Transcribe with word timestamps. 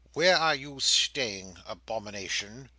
"Where 0.13 0.35
are 0.35 0.55
you 0.55 0.79
staying, 0.79 1.57
abomination?" 1.67 2.69